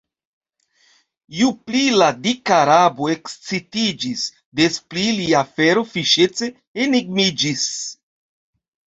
Ju 1.39 1.49
pli 1.65 1.81
la 1.97 2.05
dika 2.27 2.55
Arabo 2.61 3.09
ekscitiĝis, 3.15 4.23
des 4.59 4.79
pli 4.93 5.03
lia 5.17 5.35
afero 5.49 5.83
fiŝece 5.91 6.49
enigmiĝis. 6.87 7.67